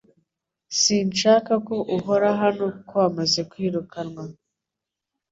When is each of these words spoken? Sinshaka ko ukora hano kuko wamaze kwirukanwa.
Sinshaka 0.79 1.53
ko 1.67 1.75
ukora 1.95 2.27
hano 2.41 2.63
kuko 2.75 2.93
wamaze 3.01 3.39
kwirukanwa. 3.51 4.23